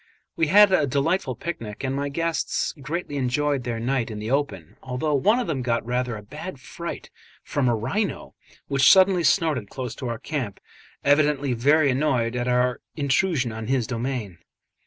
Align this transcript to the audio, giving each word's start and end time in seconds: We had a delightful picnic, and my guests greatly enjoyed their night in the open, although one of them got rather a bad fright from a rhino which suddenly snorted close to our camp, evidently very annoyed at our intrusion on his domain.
We 0.35 0.47
had 0.47 0.71
a 0.71 0.87
delightful 0.87 1.35
picnic, 1.35 1.83
and 1.83 1.93
my 1.95 2.09
guests 2.09 2.73
greatly 2.81 3.17
enjoyed 3.17 3.63
their 3.65 3.79
night 3.79 4.09
in 4.09 4.17
the 4.17 4.31
open, 4.31 4.77
although 4.81 5.13
one 5.13 5.37
of 5.37 5.45
them 5.45 5.61
got 5.61 5.85
rather 5.85 6.17
a 6.17 6.23
bad 6.23 6.59
fright 6.59 7.11
from 7.43 7.67
a 7.69 7.75
rhino 7.75 8.33
which 8.67 8.89
suddenly 8.91 9.23
snorted 9.23 9.69
close 9.69 9.93
to 9.97 10.07
our 10.07 10.17
camp, 10.17 10.59
evidently 11.03 11.53
very 11.53 11.91
annoyed 11.91 12.35
at 12.35 12.47
our 12.47 12.81
intrusion 12.95 13.51
on 13.51 13.67
his 13.67 13.85
domain. 13.85 14.39